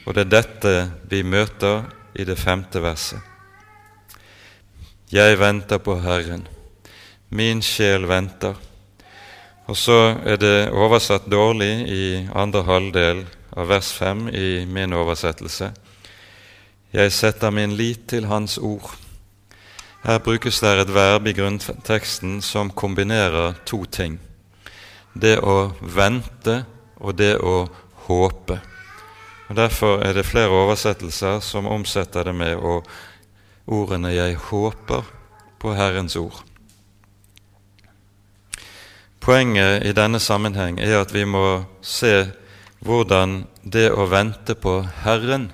[0.07, 0.75] Og det er dette
[1.11, 3.19] vi møter i det femte verset.
[5.11, 6.47] Jeg venter på Herren,
[7.35, 8.55] min sjel venter.
[9.67, 15.73] Og så er det oversatt dårlig i andre halvdel av vers 5 i min oversettelse.
[16.93, 18.95] Jeg setter min lit til Hans ord.
[20.05, 24.19] Her brukes det et verb i grunnteksten som kombinerer to ting.
[25.15, 26.65] Det å vente
[27.01, 27.65] og det å
[28.07, 28.61] håpe.
[29.49, 32.83] Og Derfor er det flere oversettelser som omsetter det med å,
[33.67, 35.05] ordene 'jeg håper'
[35.59, 36.43] på Herrens ord.
[39.21, 42.27] Poenget i denne sammenheng er at vi må se
[42.85, 45.49] hvordan det å vente på Herren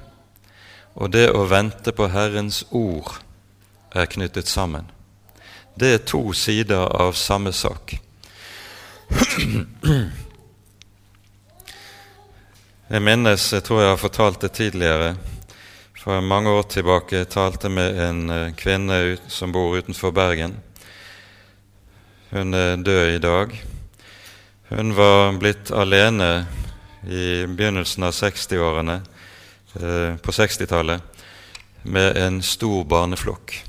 [0.99, 3.21] og det å vente på Herrens ord
[3.95, 4.89] er knyttet sammen.
[5.75, 7.95] Det er to sider av samme sak.
[12.91, 15.15] Jeg minnes, jeg tror jeg har fortalt det tidligere,
[15.95, 18.97] for mange år tilbake jeg talte med en eh, kvinne
[19.31, 20.57] som bor utenfor Bergen.
[22.33, 23.55] Hun er død i dag.
[24.71, 26.47] Hun var blitt alene
[27.07, 29.01] i begynnelsen av 60-årene,
[29.75, 31.03] eh, på 60-tallet,
[31.83, 33.65] med en stor barneflokk.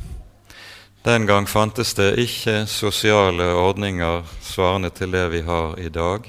[1.03, 6.27] Den gang fantes det ikke sosiale ordninger svarende til det vi har i dag,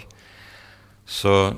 [1.06, 1.54] så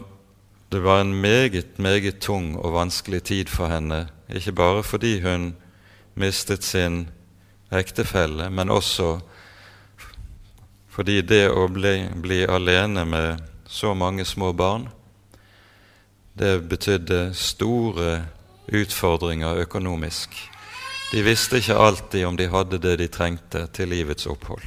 [0.73, 5.53] det var en meget, meget tung og vanskelig tid for henne, ikke bare fordi hun
[6.15, 7.09] mistet sin
[7.71, 9.21] ektefelle, men også
[10.95, 14.89] fordi det å bli, bli alene med så mange små barn,
[16.35, 18.25] det betydde store
[18.67, 20.35] utfordringer økonomisk.
[21.13, 24.65] De visste ikke alltid om de hadde det de trengte til livets opphold.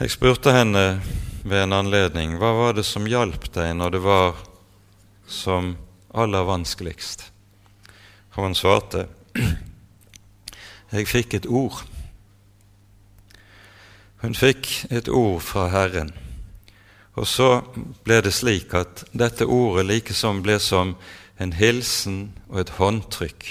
[0.00, 1.00] Jeg spurte henne
[1.44, 4.40] ved en anledning hva var det som hjalp deg når det var
[5.30, 5.76] som
[6.10, 7.28] aller vanskeligst.
[8.34, 9.06] Hun svarte
[10.94, 11.80] jeg fikk et ord.
[14.22, 16.12] Hun fikk et ord fra Herren.
[17.14, 17.48] Og så
[18.04, 20.96] ble det slik at dette ordet likesom ble som
[21.38, 23.50] en hilsen og et håndtrykk.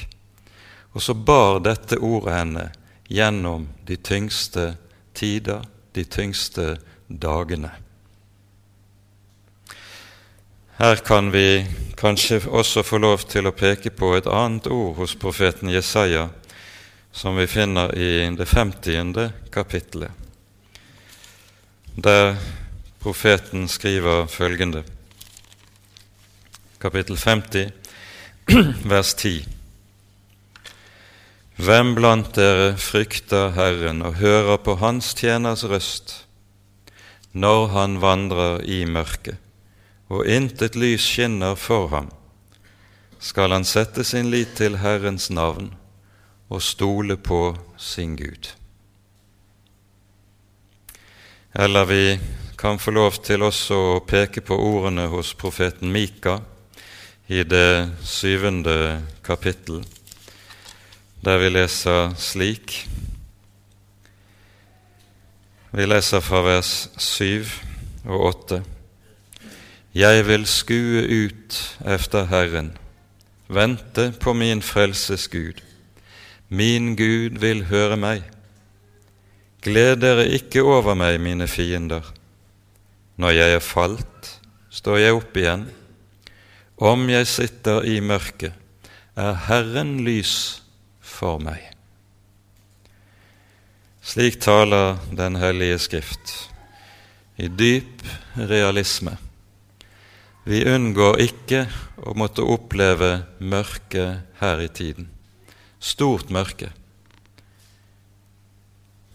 [0.94, 2.66] Og så bar dette ordet henne
[3.08, 4.74] gjennom de tyngste
[5.16, 7.72] tider, de tyngste dagene.
[10.78, 11.66] Her kan vi
[11.98, 16.28] kanskje også få lov til å peke på et annet ord hos profeten Jesaja,
[17.14, 19.14] som vi finner i det 50.
[19.54, 20.12] kapittelet,
[21.96, 22.36] der
[23.04, 24.84] profeten skriver følgende
[26.80, 27.72] Kapittel 50,
[28.94, 29.46] vers 10.
[31.56, 36.26] Hvem blant dere frykter Herren og hører på Hans tjeners røst
[37.34, 39.38] når han vandrer i mørket?
[40.14, 42.10] og intet lys skinner for ham,
[43.24, 45.72] skal han sette sin lit til Herrens navn
[46.54, 48.52] og stole på sin Gud.
[51.56, 52.04] Eller vi
[52.64, 56.38] kan få lov til også å peke på ordene hos profeten Mika
[57.28, 59.82] i det syvende kapittel,
[61.20, 62.78] der vi leser slik
[65.74, 67.52] Vi leser fra vers syv
[68.06, 68.62] og åtte.
[69.92, 72.72] Jeg vil skue ut efter Herren,
[73.52, 75.60] vente på min frelses Gud.
[76.48, 78.24] Min Gud vil høre meg.
[79.66, 82.14] Gled dere ikke over meg, mine fiender.
[83.22, 84.30] Når jeg er falt,
[84.74, 85.68] står jeg opp igjen.
[86.82, 88.56] Om jeg sitter i mørket,
[89.14, 90.64] er Herren lys
[90.98, 91.62] for meg.
[94.04, 96.34] Slik taler Den hellige Skrift,
[97.38, 98.02] i dyp
[98.36, 99.16] realisme.
[100.44, 101.62] Vi unngår ikke
[102.04, 104.08] å måtte oppleve mørke
[104.42, 105.08] her i tiden.
[105.80, 106.74] Stort mørke.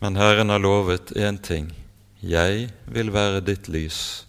[0.00, 1.68] Men Herren har lovet én ting.
[2.22, 4.26] Jeg vil være ditt lys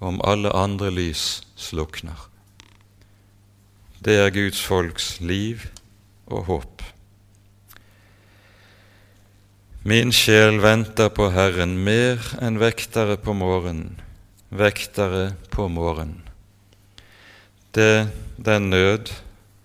[0.00, 2.28] om alle andre lys slukner.
[4.00, 5.66] Det er Guds folks liv
[6.26, 6.84] og håp.
[9.82, 14.00] Min sjel venter på Herren mer enn vektere på morgenen
[14.50, 16.22] vektere på morgenen.
[17.70, 19.12] Det den nød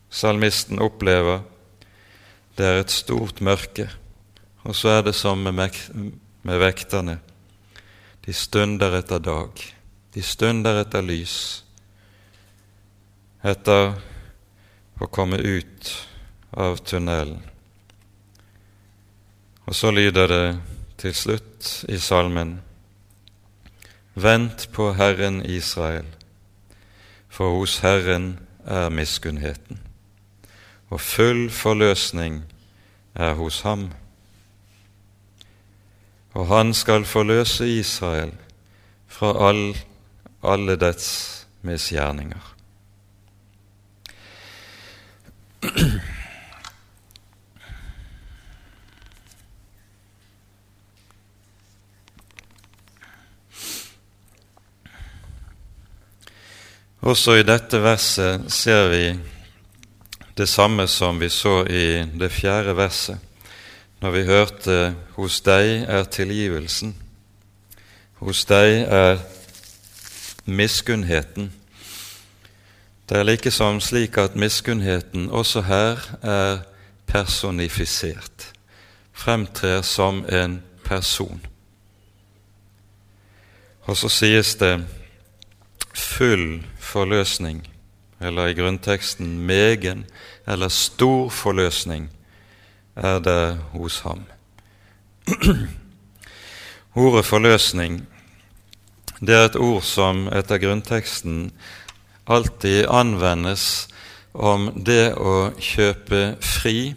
[0.09, 1.41] salmisten opplever,
[2.57, 3.89] det er et stort mørke.
[4.63, 5.73] Og så er det som med,
[6.43, 7.19] med vekterne.
[8.25, 9.61] De stunder etter dag.
[10.13, 11.37] De stunder etter lys.
[13.45, 13.93] Etter
[14.97, 15.91] å komme ut
[16.55, 17.43] av tunnelen.
[19.65, 20.45] Og så lyder det
[21.01, 22.59] til slutt i salmen
[24.15, 26.05] Vent på Herren Israel,
[27.27, 29.81] for hos Herren er miskunnheten,
[30.87, 32.45] og full forløsning
[33.11, 33.89] er hos ham.
[36.35, 38.33] Og han skal forløse Israel
[39.07, 39.77] fra all,
[40.43, 41.07] alle dets
[41.63, 42.51] misgjerninger.
[57.05, 59.03] Også i dette verset ser vi
[60.35, 63.21] det samme som vi så i det fjerde verset,
[64.01, 66.95] når vi hørte 'Hos deg er tilgivelsen'.
[68.13, 69.17] Hos deg er
[70.45, 71.53] miskunnheten.
[73.09, 76.57] Det er likesom slik at miskunnheten også her er
[77.07, 78.53] personifisert,
[79.13, 81.45] fremtrer som en person.
[83.81, 84.85] Og så sies det
[85.93, 87.67] full forløsning,
[88.21, 90.05] eller i grunnteksten megen
[90.47, 92.09] eller stor forløsning,
[92.95, 94.25] er det hos ham.
[96.95, 98.05] Ordet forløsning
[99.19, 101.49] det er et ord som etter grunnteksten
[102.27, 103.87] alltid anvendes
[104.35, 106.93] om det å kjøpe fri,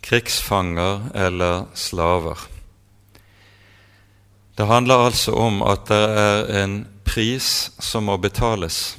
[0.00, 2.40] krigsfanger eller slaver.
[4.56, 8.96] Det handler altså om at det er en pris som må betales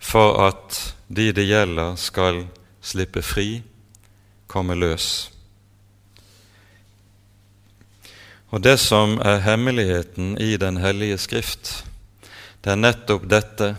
[0.00, 0.80] for at
[1.12, 2.46] de det gjelder, skal
[2.80, 3.60] slippe fri,
[4.50, 5.30] komme løs.
[8.50, 11.84] Og Det som er hemmeligheten i Den hellige Skrift,
[12.64, 13.76] det er nettopp dette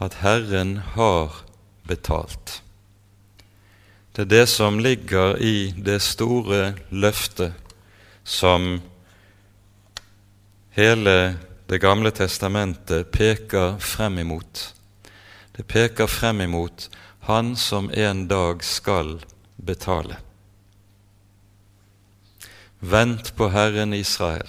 [0.00, 1.42] at Herren har
[1.86, 2.62] betalt.
[4.12, 7.52] Det er det som ligger i det store løftet
[8.24, 8.80] som
[10.70, 11.36] hele
[11.68, 14.74] Det gamle testamentet peker frem imot.
[15.56, 16.90] Det peker frem imot
[17.20, 19.22] Han som en dag skal
[19.62, 20.16] betale.
[22.78, 24.48] Vent på Herren Israel.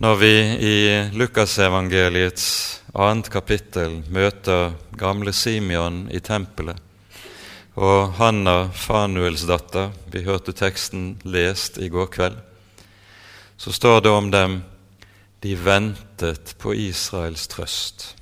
[0.00, 0.34] Når vi
[0.68, 0.76] i
[1.12, 2.46] Lukasevangeliets
[2.94, 6.80] annet kapittel møter gamle Simeon i tempelet,
[7.74, 12.36] og Hanna, Fanuels datter, vi hørte teksten lest i går kveld,
[13.56, 14.60] så står det om dem
[15.44, 18.14] de ventet på Israels trøst.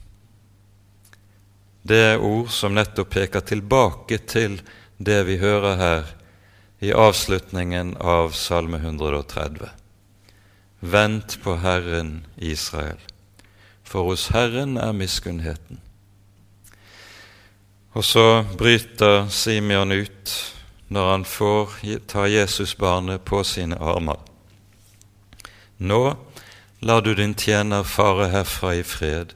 [1.83, 4.61] Det er ord som nettopp peker tilbake til
[5.05, 6.11] det vi hører her
[6.83, 9.71] i avslutningen av Salme 130.
[10.81, 12.99] Vent på Herren Israel,
[13.83, 15.81] for hos Herren er miskunnheten.
[17.93, 20.33] Og så bryter Simeon ut
[20.93, 21.77] når han får
[22.09, 24.19] ta Jesusbarnet på sine armer.
[25.77, 26.17] Nå
[26.81, 29.35] lar du din tjener fare herfra i fred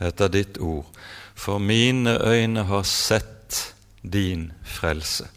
[0.00, 0.86] etter ditt ord,
[1.34, 3.33] for mine øyne har sett
[4.12, 5.28] din frelse.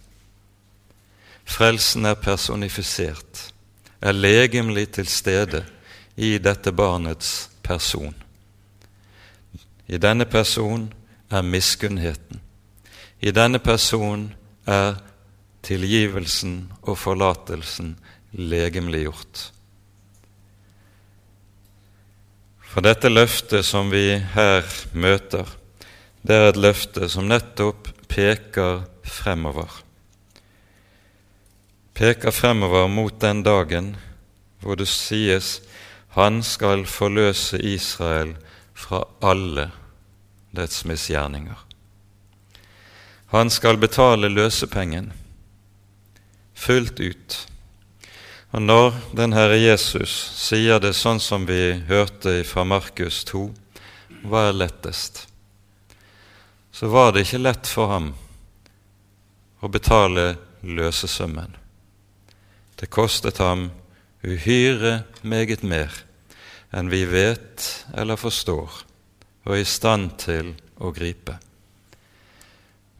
[1.47, 3.53] Frelsen er personifisert,
[4.01, 5.63] er legemlig til stede
[6.17, 8.15] i dette barnets person.
[9.87, 10.89] I denne person
[11.31, 12.41] er miskunnheten.
[13.21, 14.33] I denne person
[14.67, 14.97] er
[15.63, 17.95] tilgivelsen og forlatelsen
[18.31, 19.51] legemliggjort.
[22.67, 25.47] For dette løftet som vi her møter,
[26.27, 29.83] det er et løfte som nettopp peker fremover
[31.97, 33.95] peker fremover mot den dagen
[34.61, 35.57] hvor det sies
[36.17, 38.35] han skal forløse Israel
[38.77, 39.69] fra alle
[40.53, 41.57] dets misgjerninger.
[43.33, 45.11] Han skal betale løsepengen
[46.57, 47.37] fullt ut.
[48.55, 53.43] Og når den Herre Jesus sier det sånn som vi hørte fra Markus 2,
[54.25, 55.25] hva er lettest?
[56.77, 58.11] Så var det ikke lett for ham
[59.65, 61.55] å betale løsesummen.
[62.77, 63.71] Det kostet ham
[64.21, 65.95] uhyre meget mer
[66.69, 67.65] enn vi vet
[67.97, 68.75] eller forstår
[69.47, 71.39] og er i stand til å gripe.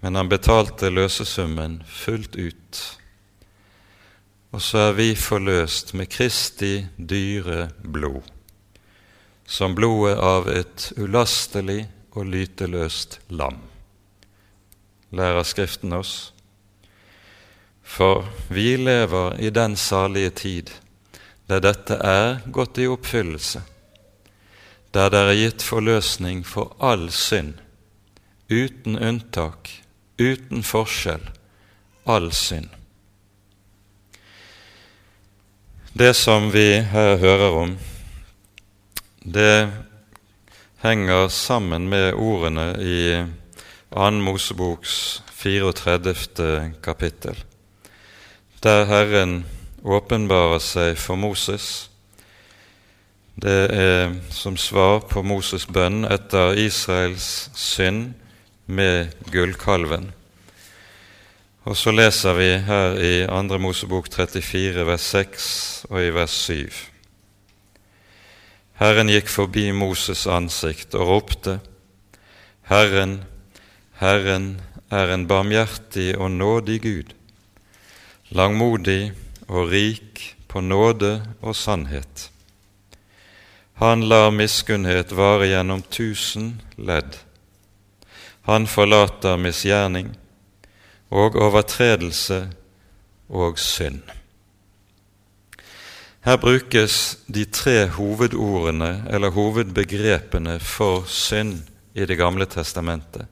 [0.02, 2.82] Men han betalte løsesummen fullt ut.
[4.58, 8.26] Og så er vi forløst med Kristi dyre blod,
[9.46, 11.84] som blodet av et ulastelig
[12.18, 13.67] og lyteløst lam.
[15.12, 16.34] Lærer Skriften oss?
[17.84, 20.72] For vi lever i den salige tid
[21.48, 23.62] der dette er gått i oppfyllelse,
[24.92, 27.54] der det er gitt forløsning for all synd,
[28.52, 29.72] uten unntak,
[30.20, 31.24] uten forskjell,
[32.04, 32.68] all synd.
[35.98, 37.78] Det som vi her hører om,
[39.24, 39.70] det
[40.84, 43.00] henger sammen med ordene i
[43.98, 44.12] 2.
[44.12, 46.74] Moseboks 34.
[46.84, 47.36] kapittel
[48.62, 49.40] der Herren
[49.82, 51.90] åpenbarer seg for Moses.
[53.42, 58.12] Det er som svar på Moses' bønn etter Israels synd
[58.70, 60.12] med gullkalven.
[61.66, 63.58] Og så leser vi her i 2.
[63.64, 65.48] Mosebok 34, vers 6
[65.90, 66.70] og i vers 7.
[68.78, 71.58] Herren gikk forbi Moses' ansikt og ropte,
[72.70, 73.18] Herren,
[73.98, 74.60] Herren
[74.94, 77.14] er en barmhjertig og nådig Gud,
[78.30, 79.12] langmodig
[79.48, 82.28] og rik på nåde og sannhet.
[83.82, 87.18] Han lar miskunnhet vare gjennom tusen ledd.
[88.46, 90.12] Han forlater misgjerning
[91.10, 92.44] og overtredelse
[93.30, 94.04] og synd.
[96.22, 101.64] Her brukes de tre hovedordene eller hovedbegrepene for synd
[101.96, 103.26] i Det gamle testamentet.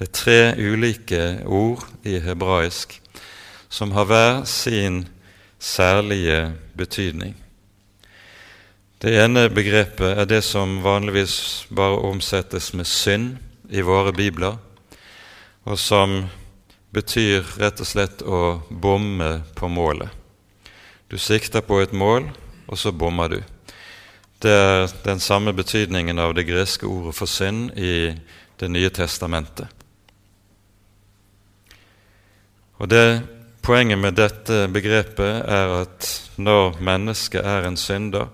[0.00, 2.94] Det er tre ulike ord i hebraisk
[3.68, 5.02] som har hver sin
[5.60, 7.34] særlige betydning.
[9.02, 13.34] Det ene begrepet er det som vanligvis bare omsettes med synd
[13.68, 14.56] i våre bibler,
[15.68, 16.22] og som
[16.96, 18.40] betyr rett og slett å
[18.70, 20.08] bomme på målet.
[21.12, 22.30] Du sikter på et mål,
[22.72, 23.42] og så bommer du.
[24.40, 28.16] Det er den samme betydningen av det greske ordet for synd i
[28.60, 29.79] Det nye testamentet.
[32.80, 33.04] Og det
[33.60, 36.06] Poenget med dette begrepet er at
[36.40, 38.30] når mennesket er en synder,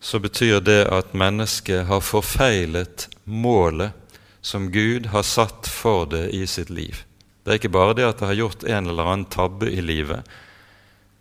[0.00, 3.94] så betyr det at mennesket har forfeilet målet
[4.42, 7.04] som Gud har satt for det i sitt liv.
[7.42, 10.26] Det er ikke bare det at det har gjort en eller annen tabbe i livet,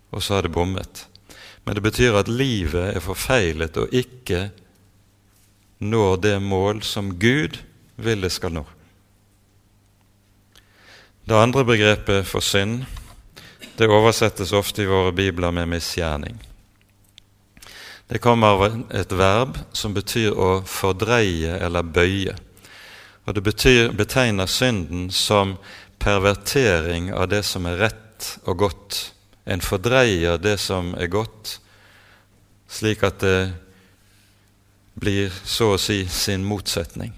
[0.10, 1.05] og så har det bommet.
[1.64, 4.47] Men det betyr at livet er forfeilet og ikke
[5.78, 7.62] når det mål som Gud
[8.01, 8.66] vil det skal nå.
[11.28, 12.86] Det andre begrepet for synd
[13.75, 16.38] det oversettes ofte i våre bibler med misgjerning.
[18.07, 22.38] Det kommer av et verb som betyr å fordreie eller bøye.
[23.28, 25.57] Og det betyr, betegner synden som
[25.99, 29.03] pervertering av det som er rett og godt.
[29.43, 31.57] En fordreier det som er godt,
[32.71, 33.38] slik at det
[34.95, 37.11] blir så å si sin motsetning.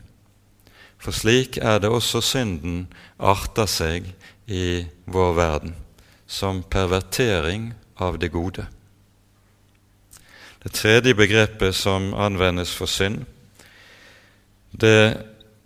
[0.99, 2.87] For slik er det også synden
[3.19, 4.11] arter seg
[4.47, 5.75] i vår verden,
[6.27, 8.67] som pervertering av det gode.
[10.59, 13.23] Det tredje begrepet som anvendes for synd,
[14.75, 15.15] det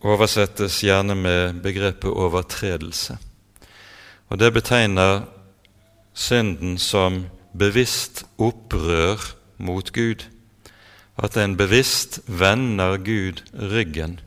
[0.03, 3.17] oversettes gjerne med begrepet overtredelse.
[4.29, 5.25] Og Det betegner
[6.13, 7.25] synden som
[7.57, 9.21] bevisst opprør
[9.57, 10.25] mot Gud.
[11.17, 14.19] At en bevisst vender Gud ryggen,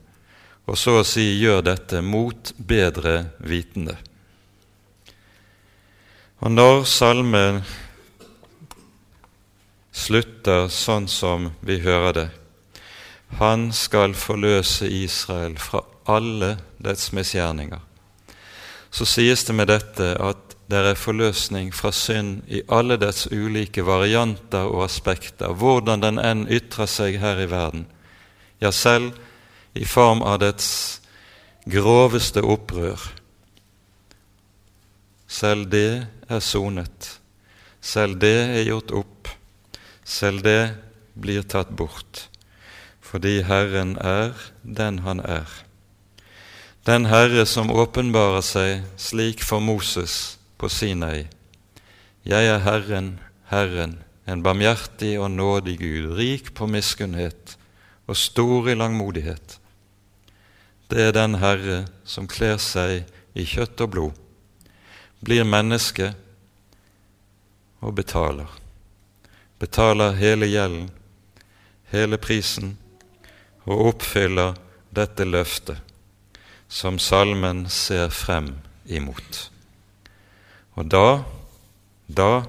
[0.67, 3.95] og så å si gjør dette mot bedre vitende.
[6.43, 7.61] Og når salmen
[9.95, 12.27] slutter sånn som vi hører det
[13.39, 17.81] Han skal forløse Israel fra alle dets misgjerninger,
[18.91, 23.83] så sies det med dette at det er forløsning fra synd i alle dets ulike
[23.83, 27.83] varianter og aspekter, hvordan den enn ytrer seg her i verden,
[28.63, 29.15] ja, selv
[29.73, 31.01] i form av dets
[31.67, 33.01] groveste opprør.
[35.27, 37.17] Selv det er sonet,
[37.83, 39.31] selv det er gjort opp,
[40.07, 40.61] selv det
[41.19, 42.27] blir tatt bort,
[43.03, 45.47] fordi Herren er den Han er.
[46.87, 51.27] Den Herre som åpenbarer seg slik for Moses, på Sinai.
[52.25, 53.19] Jeg er Herren,
[53.51, 57.57] Herren, en barmhjertig og nådig Gud, rik på miskunnhet
[58.07, 59.59] og stor i langmodighet.
[60.87, 63.03] Det er den Herre som kler seg
[63.35, 64.13] i kjøtt og blod,
[65.19, 66.13] blir menneske
[67.83, 68.47] og betaler.
[69.59, 70.87] Betaler hele gjelden,
[71.91, 72.77] hele prisen,
[73.67, 74.55] og oppfyller
[74.95, 75.83] dette løftet
[76.67, 78.53] som salmen ser frem
[78.85, 79.47] imot.
[80.77, 81.23] Og da,
[82.07, 82.45] da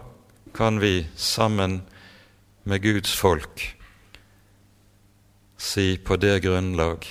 [0.54, 1.80] kan vi sammen
[2.68, 3.78] med Guds folk
[5.59, 7.04] si på det grunnlag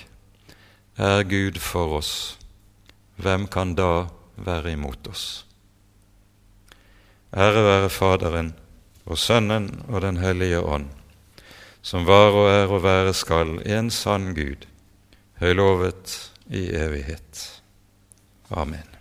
[0.97, 2.13] er Gud for oss,
[3.21, 4.07] hvem kan da
[4.39, 5.25] være imot oss?
[7.35, 8.53] Ære være Faderen
[9.05, 10.87] og Sønnen og Den hellige ånd,
[11.81, 14.65] som var og er og være skal en sann Gud,
[15.39, 16.17] høylovet
[16.49, 17.61] i evighet.
[18.49, 18.96] Amen.